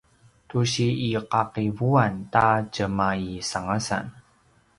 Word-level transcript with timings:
tu 0.49 0.59
si 0.71 0.87
iqaqivuan 1.07 2.13
ta 2.33 2.45
tjemaisangasan 2.73 4.05